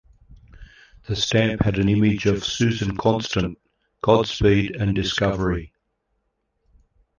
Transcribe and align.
The 1.03 1.15
stamp 1.15 1.61
had 1.61 1.77
an 1.77 1.87
image 1.87 2.25
of 2.25 2.43
"Susan 2.43 2.97
Constant", 2.97 3.59
"Godspeed", 4.01 4.75
and 4.75 4.95
"Discovery". 4.95 5.73